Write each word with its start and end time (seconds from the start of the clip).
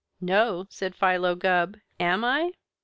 "No!" 0.19 0.65
said 0.71 0.95
Philo 0.95 1.35
Gubb. 1.35 1.77
"Am 1.99 2.25
I?" 2.25 2.53